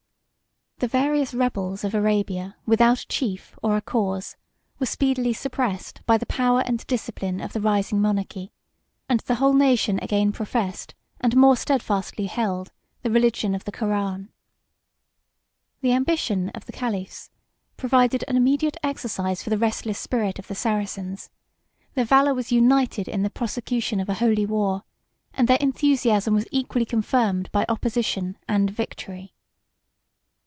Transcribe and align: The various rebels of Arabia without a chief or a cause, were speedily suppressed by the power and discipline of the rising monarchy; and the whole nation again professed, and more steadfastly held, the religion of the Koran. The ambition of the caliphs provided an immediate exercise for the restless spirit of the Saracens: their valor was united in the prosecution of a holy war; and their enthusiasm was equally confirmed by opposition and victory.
The 0.83 0.87
various 0.87 1.31
rebels 1.35 1.83
of 1.83 1.93
Arabia 1.93 2.55
without 2.65 3.01
a 3.01 3.07
chief 3.07 3.55
or 3.61 3.77
a 3.77 3.81
cause, 3.83 4.35
were 4.79 4.87
speedily 4.87 5.31
suppressed 5.31 6.01
by 6.07 6.17
the 6.17 6.25
power 6.25 6.61
and 6.65 6.83
discipline 6.87 7.39
of 7.39 7.53
the 7.53 7.61
rising 7.61 8.01
monarchy; 8.01 8.51
and 9.07 9.19
the 9.19 9.35
whole 9.35 9.53
nation 9.53 9.99
again 10.01 10.31
professed, 10.31 10.95
and 11.19 11.35
more 11.37 11.55
steadfastly 11.55 12.25
held, 12.25 12.71
the 13.03 13.11
religion 13.11 13.53
of 13.53 13.65
the 13.65 13.71
Koran. 13.71 14.29
The 15.81 15.91
ambition 15.93 16.49
of 16.55 16.65
the 16.65 16.71
caliphs 16.71 17.29
provided 17.77 18.23
an 18.27 18.35
immediate 18.35 18.77
exercise 18.81 19.43
for 19.43 19.51
the 19.51 19.59
restless 19.59 19.99
spirit 19.99 20.39
of 20.39 20.47
the 20.47 20.55
Saracens: 20.55 21.29
their 21.93 22.05
valor 22.05 22.33
was 22.33 22.51
united 22.51 23.07
in 23.07 23.21
the 23.21 23.29
prosecution 23.29 23.99
of 23.99 24.09
a 24.09 24.15
holy 24.15 24.47
war; 24.47 24.81
and 25.35 25.47
their 25.47 25.59
enthusiasm 25.61 26.33
was 26.33 26.47
equally 26.49 26.85
confirmed 26.85 27.51
by 27.51 27.67
opposition 27.69 28.35
and 28.47 28.71
victory. 28.71 29.35